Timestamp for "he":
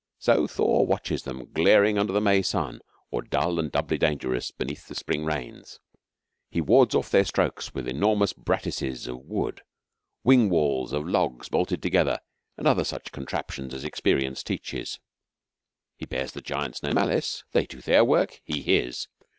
6.49-6.59, 15.97-16.07, 18.43-18.63